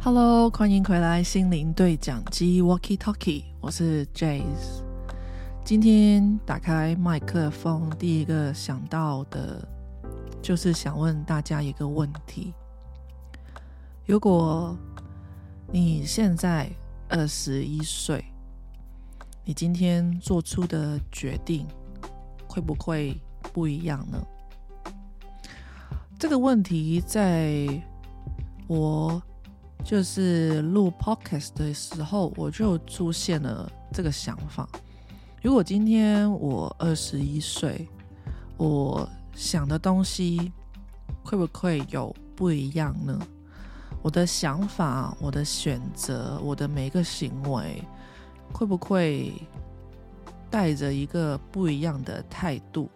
[0.00, 4.80] Hello，欢迎回来心灵对讲机 Walkie Talkie，我是 Jace。
[5.64, 9.66] 今天打开麦克风，第一个想到的
[10.40, 12.54] 就是想问大家一个问题：
[14.06, 14.76] 如果
[15.72, 16.70] 你现在
[17.08, 18.24] 二十一岁，
[19.44, 21.66] 你今天做出的决定
[22.46, 23.20] 会不会
[23.52, 24.24] 不一样呢？
[26.16, 27.82] 这个问题在
[28.68, 29.20] 我。
[29.84, 34.68] 就是录 podcast 的时候，我就出现了这个想法：
[35.42, 37.88] 如果今天我二十一岁，
[38.58, 40.52] 我想的东西
[41.24, 43.18] 会不会有不一样呢？
[44.02, 47.82] 我的想法、我的选择、我的每一个行为，
[48.52, 49.32] 会不会
[50.50, 52.90] 带着一个不一样的态度？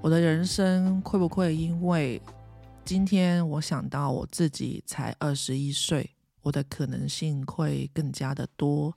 [0.00, 2.20] 我的人生会不会因为
[2.84, 6.10] 今天我想到我自己才二十一岁？
[6.42, 8.94] 我的可能性会更加的多，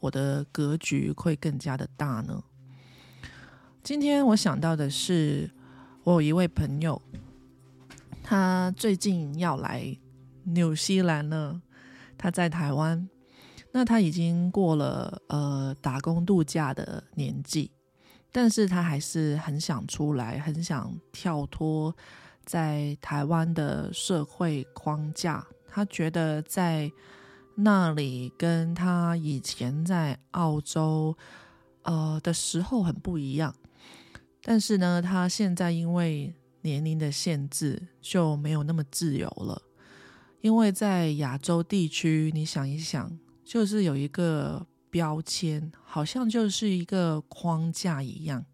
[0.00, 2.42] 我的格局会更加的大呢。
[3.82, 5.50] 今天我想到的是，
[6.02, 7.02] 我有一位朋友，
[8.22, 9.94] 他最近要来
[10.44, 11.60] 纽西兰了。
[12.16, 13.06] 他在台湾，
[13.72, 17.70] 那他已经过了呃打工度假的年纪，
[18.32, 21.94] 但是他还是很想出来，很想跳脱
[22.46, 25.46] 在台湾的社会框架。
[25.68, 26.90] 他觉得在
[27.54, 31.14] 那里跟他以前在澳洲
[31.82, 33.54] 呃的时候很不一样，
[34.42, 39.60] 但是呢，他现在因为年龄的限制就没有那么自由了。
[40.40, 48.44] 因为在亚洲地区，你想一想，就是有一个标签，好像就是一个框架一样。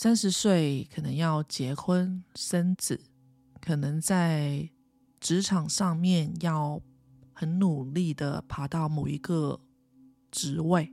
[0.00, 3.00] 三十岁可能要结婚生子，
[3.60, 4.70] 可能在。
[5.18, 6.80] 职场上面要
[7.32, 9.58] 很努力的爬到某一个
[10.30, 10.92] 职位，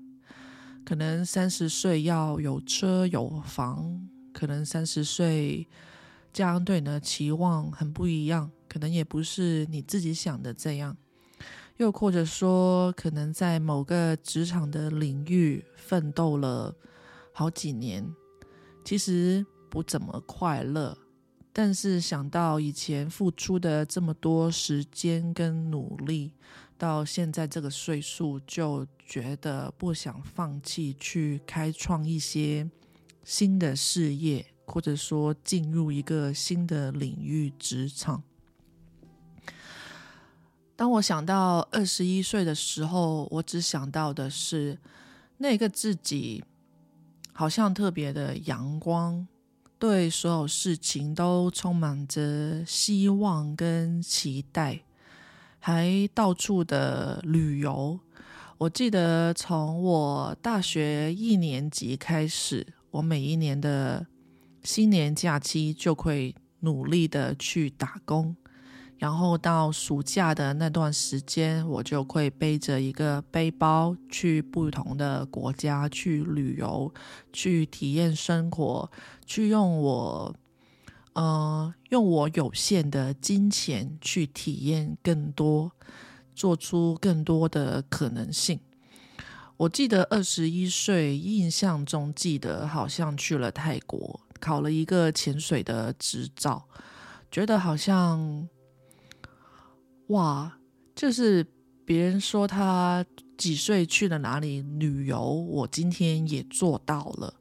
[0.83, 5.67] 可能三十岁要有车有房，可能三十岁
[6.33, 10.97] 家人对你的期望很不一样，可能也不是你自己想的这样，
[11.77, 16.75] 又或者说，可能在某个职场的领域奋斗了
[17.31, 18.03] 好几年，
[18.85, 20.97] 其实不怎么快乐。
[21.51, 26.33] 但是想到以前付出的这么多时间跟努力，
[26.77, 32.69] 到现在这个岁数，就觉得不想放弃去开创一些
[33.23, 38.21] 新的事业，或者说进入一个新的领域职场。
[40.75, 44.77] 当我想到二十一岁的时候，我只想到的是
[45.37, 46.43] 那个自己
[47.37, 49.27] 好像特别的阳光。
[49.77, 54.79] 对所有事情都充满着希望跟期待，
[55.59, 57.99] 还到处的旅游。
[58.57, 64.07] 我记得从我大学一年级开始，我每一年的
[64.63, 68.33] 新年假期就会努力的去打工。
[68.97, 76.91] 然后到暑假的那段时间，我就会背着一个背包去不同的国家去旅游，
[77.33, 78.89] 去体验生活，
[79.25, 80.33] 去用我，
[81.11, 85.73] 呃，用我有限的金钱去体验更多，
[86.33, 88.61] 做出更多的可能性。
[89.57, 96.63] 我记得二十一岁，印象中记得好像去了泰国，考了一个潜水的执照，
[97.29, 98.47] 觉得好像。
[100.09, 100.59] 哇，
[100.95, 101.45] 就是
[101.83, 103.03] 别人说他
[103.35, 107.33] 几岁去了哪里旅游，我今天也做到了。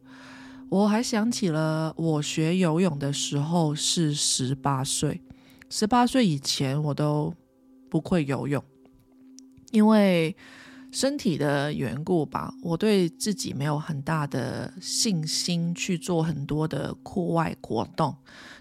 [0.71, 5.21] 我还想起了我学游泳的时候是十八岁，
[5.69, 7.35] 十八岁以前我都
[7.91, 8.65] 不会游泳，
[9.71, 10.35] 因为
[10.91, 18.17] 身体的缘故吧，我对自己没有很大的信心去做很多的户外活动，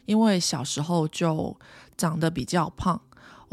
[0.05, 1.57] 因为小时候就
[1.95, 3.01] 长得比较胖。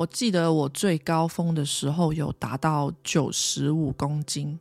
[0.01, 4.59] 我记得我最高峰的时候有达到九十五公斤，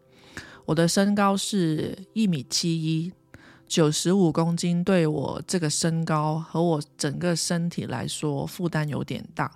[0.66, 3.10] 我的身高是一米七一，
[3.66, 9.50] 九十五公斤对我这个身高和我整个身体来说负担有点大，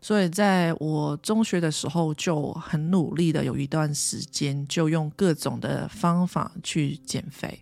[0.00, 7.58] 所以在我中学的时候就很努力的有一段时间就用各种的方法去减肥，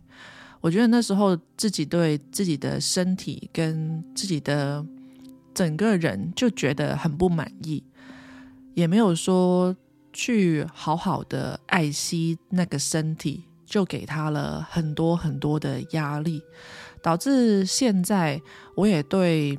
[0.60, 4.84] 我觉得那时候自己对自己的身体跟自己的。
[5.54, 7.82] 整个人就觉得很不满意，
[8.74, 9.76] 也没有说
[10.12, 16.42] 去好好的爱惜那个身体，就给他了很多很多的压力，
[17.02, 18.40] 导致现在
[18.76, 19.58] 我也对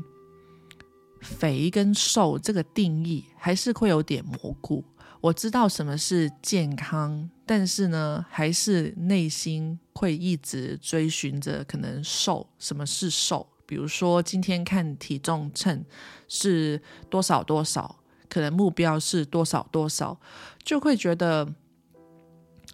[1.21, 4.83] 肥跟瘦这个定义还是会有点模糊。
[5.21, 12.45] 我知道什么是健康，但是呢，还是内心会一直追寻着可能瘦。
[12.59, 13.47] 什么是瘦？
[13.65, 15.83] 比如说今天看体重秤
[16.27, 17.99] 是多少多少，
[18.29, 20.19] 可能目标是多少多少，
[20.63, 21.47] 就会觉得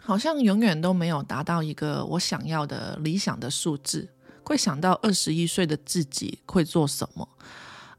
[0.01, 4.09] 好像永远都没有达到一个我想要的理想的数字。
[4.43, 7.27] 会想到二十一岁的自己会做什么？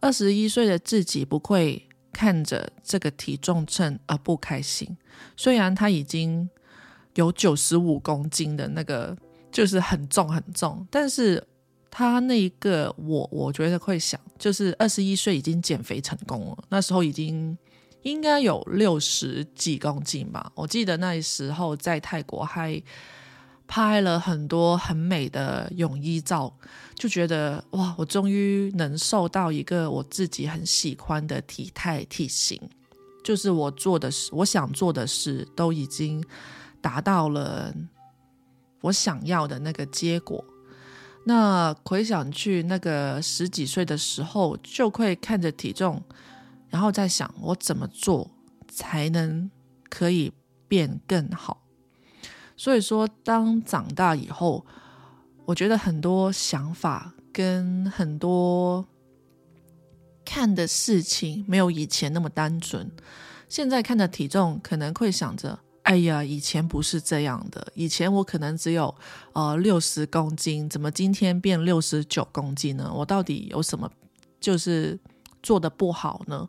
[0.01, 1.87] 二十一岁的自己不会。
[2.13, 4.99] 看着这个体重秤而不开心，
[5.37, 6.51] 虽然他已经
[7.15, 9.17] 有九十五公斤的那个，
[9.53, 11.43] 就是很重很重，但是
[11.91, 17.57] 他那一个我，我觉得会想，就是二十一岁已经减肥成功了，那时候已经
[18.03, 20.53] 应该有六十几公斤吧。
[20.55, 22.83] 我记得那时候在泰国还。
[23.73, 26.53] 拍了很多很美的泳衣照，
[26.97, 32.61] 就觉得哇，我终于能瘦到一个我自己很喜欢的体态体型，
[33.23, 36.21] 就是我做的事，我想做的事都已经
[36.81, 37.73] 达到了
[38.81, 40.45] 我想要的那个结果。
[41.25, 46.03] 那回想去那个十几岁的时候，就会看着体重，
[46.69, 48.31] 然后在想我怎么做
[48.69, 49.51] 才能
[49.89, 50.33] 可以
[50.67, 51.63] 变更好。
[52.57, 54.65] 所以说，当长大以后，
[55.45, 58.87] 我觉得很多想法跟很多
[60.25, 62.91] 看的事情没有以前那么单纯。
[63.49, 68.94] 现在看的体重，可能会想着：哎呀，以前不是这样的，以前我可能只有
[69.32, 72.93] 呃六十公斤，怎么今天变六十九公斤呢？
[72.94, 73.91] 我到底有什么
[74.38, 74.99] 就是
[75.43, 76.49] 做的不好呢？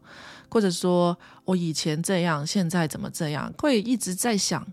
[0.49, 3.51] 或者说我以前这样，现在怎么这样？
[3.57, 4.67] 会一直在想。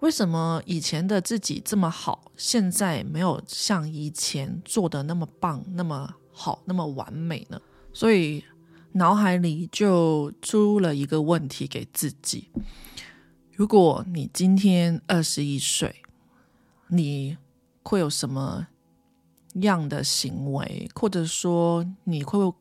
[0.00, 7.58] 为什么以前的自己这么好，现在没有像以前做的那么棒、那么好、那么完美呢？
[7.94, 8.44] 所以
[8.92, 12.50] 脑海里就出了一个问题给自己：
[13.56, 16.02] 如果你今天二十一岁，
[16.88, 17.36] 你
[17.84, 18.66] 会有什么
[19.54, 22.52] 样的行为，或者说你会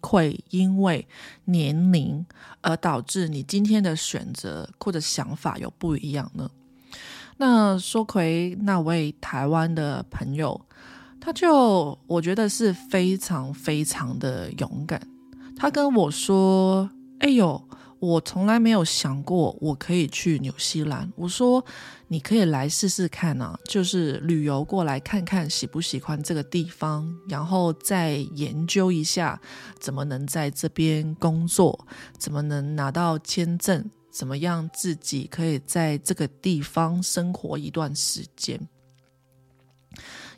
[0.00, 1.06] 会因为
[1.44, 2.24] 年龄
[2.62, 6.50] 而导致你今天的选择或者想法有不一样呢？
[7.36, 10.58] 那说回那位台湾的朋友，
[11.20, 15.00] 他就我觉得是非常非常的勇敢。
[15.54, 16.90] 他跟我说
[17.20, 17.68] ：“哎呦，
[18.00, 21.64] 我从来没有想过我可以去纽西兰。”我说
[22.08, 29.40] ：“你可以来试试看啊，就是旅游过来看看喜不喜欢这个地方，然后再研究一下
[29.78, 31.86] 怎么能在这边工作，
[32.18, 38.58] 怎么能拿到签证。”怎么样自己可以在这个地方生活一段时间？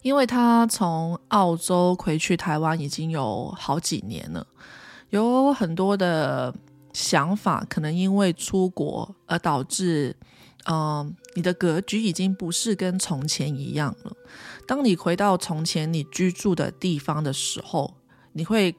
[0.03, 4.47] 因为他从澳洲回去台湾已经有好几年了，
[5.11, 6.55] 有很多的
[6.93, 10.17] 想法，可能因为出国而导致，
[10.67, 14.13] 嗯，你的格局已经不是跟从前一样了。
[14.67, 17.95] 当你回到从前你居住的地方的时候，
[18.33, 18.75] 你会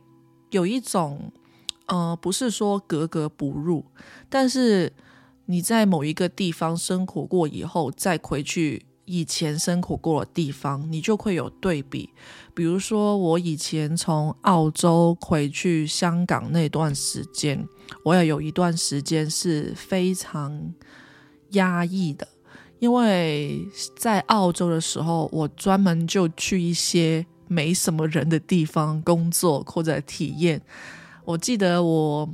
[0.49, 1.31] 有一种。
[1.87, 3.83] 呃，不是说格格不入，
[4.29, 4.93] 但是
[5.47, 12.09] 你在某一个地方生活过以后，再回去以前生活过的地方，你就会有对比。
[12.53, 17.67] 比如说，我以前从澳洲回去香港那段时间，
[18.03, 20.73] 我也有一段时间是非常
[21.51, 22.27] 压抑的，
[22.79, 23.67] 因为
[23.97, 30.61] 在澳洲的时候，我专门就去一些没什么人的地方工作或者体验。
[31.23, 32.29] 我记得我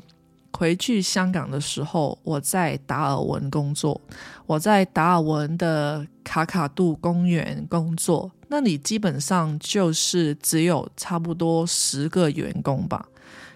[0.58, 4.02] 回去香港的时候，我在达尔文工作。
[4.48, 13.08] 我在达尔文的卡卡杜公园工作，那里基本上就是只有差不多十个员工吧，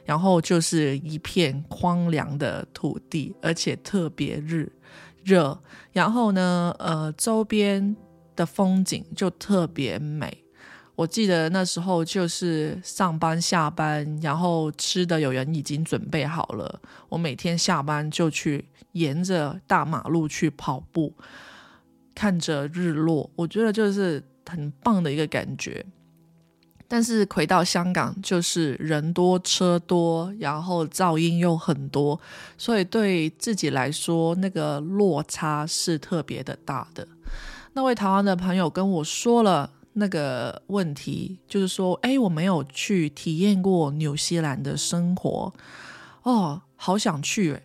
[0.06, 4.72] 然后就是一片荒凉的土地，而且特别日
[5.24, 5.60] 热。
[5.92, 7.96] 然后呢，呃，周边
[8.36, 10.41] 的风景就特别美。
[11.02, 16.80] 我记得那时候就是上班下班，然后吃的有人已经准备好了。
[17.10, 21.12] 我每天下班就去沿着大马路去跑步，
[22.14, 25.84] 看着日落，我觉得就是很棒的一个感觉。
[26.88, 32.22] 但是回到香港，就是人多车多，然后噪音又很多，
[32.60, 37.08] 所以对自己来说，那个落差是特别的大的。
[37.74, 39.72] 那位台湾的朋友跟我说了。
[39.94, 45.54] 那个问题就是说，哎，我没有去体验过纽西兰的生活，
[46.24, 47.62] 哦，好想去。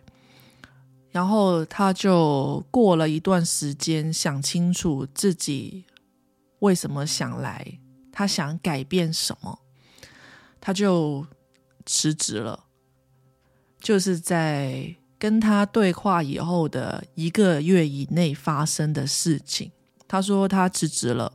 [1.11, 5.85] 然后他就过了一段时间，想清楚自己
[6.59, 7.79] 为什么想来，
[8.11, 9.59] 他想改变什么，
[10.61, 11.25] 他就
[11.85, 12.65] 辞职了。
[13.79, 19.71] 就是在跟他对话以后的一个月以内发生的事情。
[20.07, 21.31] 他说他辞职了，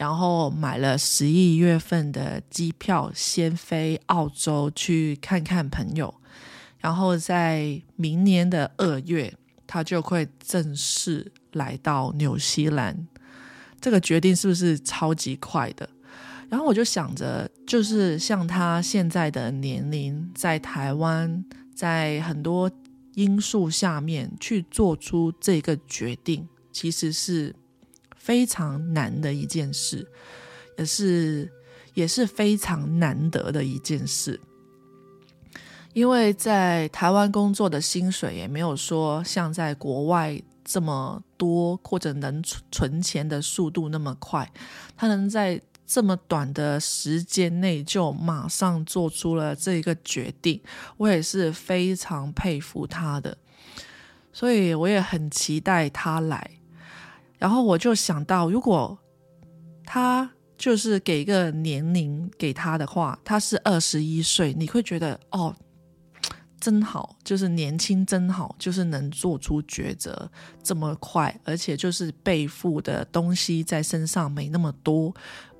[0.00, 6.14] 然后买了十一月份的机票，先飞澳洲去看看朋友，
[6.78, 9.30] 然后在明年的二月，
[9.66, 13.06] 他就会正式来到纽西兰。
[13.78, 15.86] 这个决定是不是超级快的？
[16.48, 22.70] 然后我就想着，就是像他现在的年龄，在台湾，在很多
[23.16, 27.54] 因素下面去做出这个决定，其实是
[28.20, 30.06] 非常难的一件事，
[30.78, 31.50] 也是
[31.94, 34.40] 也是非常难得的一件事。
[35.92, 40.40] 因为在台湾工作的薪水也没有说像在国外。
[40.62, 44.48] 这么多或者能存钱的速度那么快，
[44.96, 50.60] 他能在这么短的时间内就马上做出了这一个决定，
[50.96, 53.36] 我也是非常佩服他的，
[54.32, 56.59] 所以我也很期待他来。
[57.40, 58.96] 然后我就想到，如果
[59.84, 65.52] 他就是给一个年龄给他的话，他是二十一岁，你会觉得哦。
[66.60, 70.30] 真好，就是年轻真好，就是能做出抉择
[70.62, 75.10] 这么快，而且就是背负的东西在身上没那么多，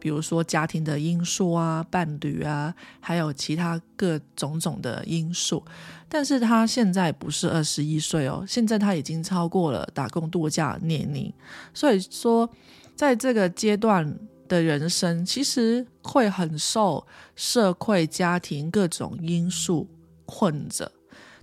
[0.00, 5.62] 比如说家庭的因素啊、伴侣啊，还有其他各种种的因素。
[6.08, 11.32] 但是他现在不是二十一岁哦，现在他已经超过了打工度假年龄，
[11.72, 12.48] 所以说
[12.96, 19.86] 在这个阶段的人生，其实会很受社会、家庭各种因素。
[20.32, 20.92] 困着，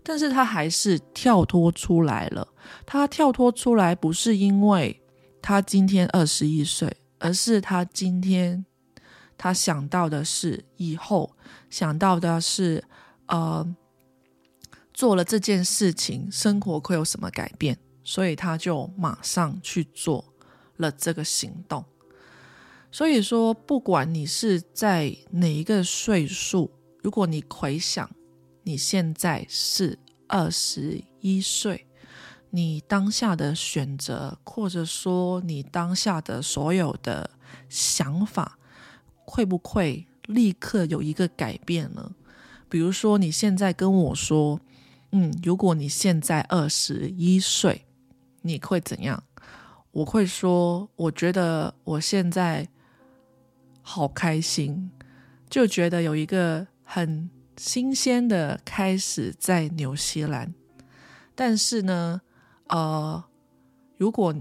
[0.01, 2.47] 但是他还是跳脱出来了。
[2.85, 4.97] 他跳脱出来不是因为
[5.41, 8.65] 他今天二十一岁，而是他今天
[9.37, 11.35] 他想到的是以后，
[11.69, 12.83] 想到的是
[13.27, 13.75] 呃，
[14.93, 20.33] 做了这件事情，生活会有什么改变，所以他就马上去做
[20.77, 21.83] 了这个行动。
[22.91, 26.71] 所以说，不管你是在哪一个岁数，
[27.01, 28.09] 如果你回想。
[28.63, 29.97] 你现在是
[30.27, 31.86] 二十一岁，
[32.49, 37.29] 你当下的选择，或者说你当下的所有的
[37.69, 38.57] 想法，
[39.25, 42.11] 会不会立刻有一个改变呢？
[42.69, 44.59] 比如说，你现在跟我说，
[45.11, 47.85] 嗯，如果你现在二十一岁，
[48.41, 49.23] 你会怎样？
[49.91, 52.67] 我会说，我觉得我现在
[53.81, 54.91] 好开心，
[55.49, 57.29] 就觉得有一个很。
[57.59, 60.53] 新鲜的开始在纽西兰，
[61.33, 62.21] 但是呢，
[62.69, 63.23] 呃，
[63.97, 64.33] 如果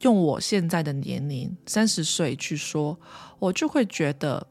[0.00, 2.98] 用我现在的年龄三十岁去说，
[3.38, 4.46] 我就会觉得，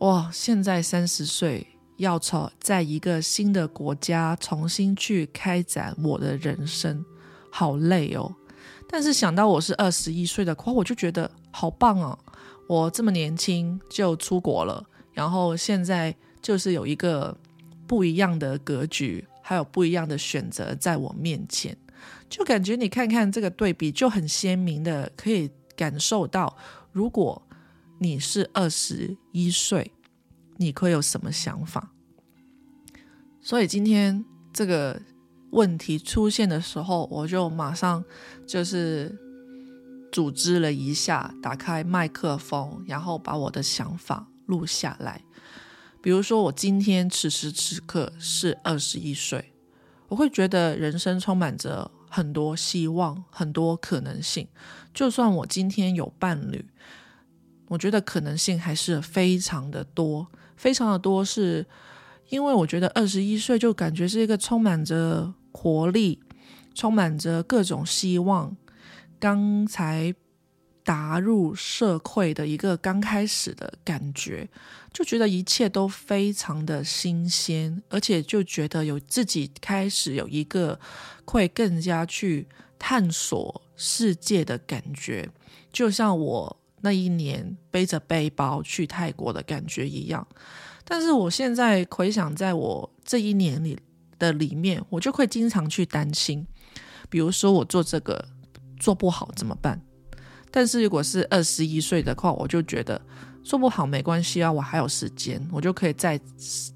[0.00, 1.66] 哇，现在三十岁
[1.96, 7.04] 要从在一个新的国家重新去开展我的人生，
[7.50, 8.34] 好累哦。
[8.88, 12.18] 但是想到我是二十一岁的话，我就觉得好棒哦！
[12.68, 16.14] 我这么年轻就出国了，然后现在。
[16.42, 17.36] 就是有一个
[17.86, 21.76] 不一样的格局，还有不一样的选择在我面前，
[22.28, 26.56] 就感觉你看看这个对比就很鲜明的可以感受到，
[26.92, 27.42] 如果
[27.98, 29.92] 你是二十一岁，
[30.56, 31.92] 你会有什么想法？
[33.40, 35.00] 所以今天这个
[35.50, 38.04] 问题出现的时候，我就马上
[38.46, 39.18] 就是
[40.12, 45.22] 组织了一下，打开麦克风，然后把我的想法录下来。
[46.02, 49.52] 比如说，我今天此时此刻是二十一岁，
[50.10, 54.44] 我会觉得人生充满着很多希望，很多可能性。
[54.92, 56.66] 就算我今天有伴侣，
[57.68, 60.26] 我觉得可能性还是非常的多，
[60.56, 61.24] 非常的多。
[61.24, 61.64] 是
[62.28, 66.20] 因为我觉得二十一岁就感觉是一个充满着活力，
[66.74, 68.56] 充满着各种希望。
[69.20, 70.12] 刚才。
[70.84, 74.48] 打入社会的一个刚开始的感觉，
[74.92, 80.78] 就觉得一切都非常的新鲜，而且就觉得有自己开始有一个
[81.24, 85.28] 会更加去探索世界的感觉，
[85.72, 90.26] 就像我那一年背着背包去泰国的感觉一样。
[90.84, 93.78] 但是我现在回想，在我这一年里
[94.18, 96.46] 的里面，我就会经常去担心，
[97.08, 98.28] 比如说我做这个
[98.78, 99.80] 做不好怎么办？
[100.50, 103.00] 但是如果是二十一岁的话，我就觉得
[103.42, 106.20] 做不好没关系啊，我还有时间，我就可以再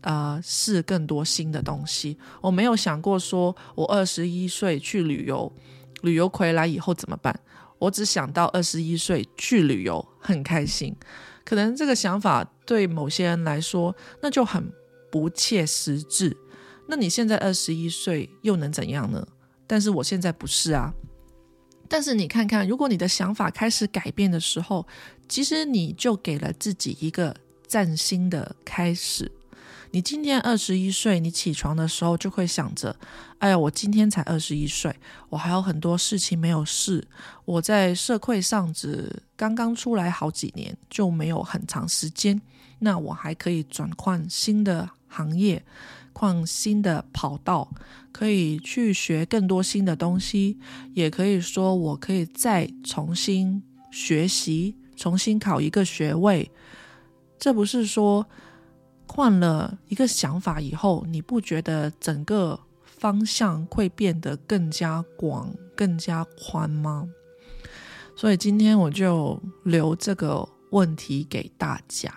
[0.02, 2.16] 呃试更多新的东西。
[2.40, 5.52] 我没有想过说我二十一岁去旅游，
[6.02, 7.38] 旅游回来以后怎么办？
[7.78, 10.94] 我只想到二十一岁去旅游很开心。
[11.44, 14.72] 可能这个想法对某些人来说那就很
[15.10, 16.34] 不切实际，
[16.88, 19.26] 那你现在二十一岁又能怎样呢？
[19.66, 20.94] 但是我现在不是啊。
[21.88, 24.86] 但是你看看，如果你的想法开始改变的时候，
[25.28, 27.34] 其实你就给了自己一个
[27.66, 29.30] 崭新的开始。
[29.90, 32.96] 你今天二十一岁，你起床的时候就会想着：
[33.38, 34.92] 哎呀，我今天才二十一岁，
[35.28, 37.06] 我还有很多事情没有试。
[37.44, 42.40] 我在社会上只刚刚出来好几年，就没有很长时间。
[42.80, 45.64] 那我还可以转换新的行业，
[46.14, 47.70] 换新的跑道，
[48.10, 50.56] 可以去学更多新的东西，
[50.94, 56.50] 也可以说我可以再重新学习，重新考一个学位。
[57.38, 58.26] 这不是说。
[59.06, 67.06] 换了一个想法以后，你不觉得整个方向会变得更加广、更加宽吗？
[68.16, 72.12] 所以今天我就留这个问题给大家，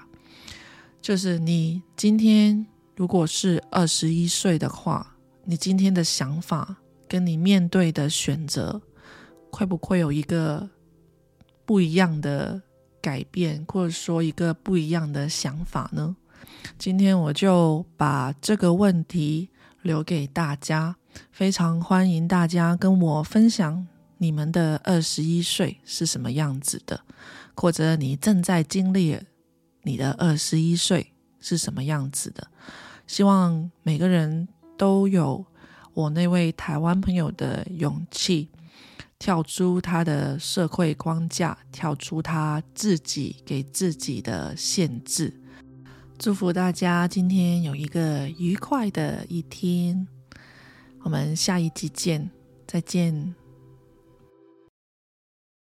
[1.01, 2.65] 就是你今天
[2.97, 6.75] 如果是二十一岁的话，你今天的想法
[7.07, 8.81] 跟你面对的选择，
[9.51, 10.67] 会不会有一个
[11.63, 12.59] 不一样的
[12.99, 16.15] 改变，或者说一个不一样的想法呢？
[16.79, 19.47] 今天我就把这个问题
[19.83, 20.95] 留给大家，
[21.31, 23.85] 非常欢迎大家跟我分享
[24.17, 26.99] 你们的二十一岁是什么样子的，
[27.55, 29.19] 或者你正在经历
[29.83, 32.47] 你的二十一岁是什么样子的。
[33.07, 34.47] 希望每个人
[34.77, 35.43] 都有
[35.93, 38.49] 我那位台湾朋友的勇气，
[39.17, 45.33] 跳出他的社会框架，跳出他自己给自己的限制。
[46.19, 50.07] 祝福大家今天有一个愉快的一天，
[51.01, 52.29] 我们下一集见，
[52.67, 53.33] 再见。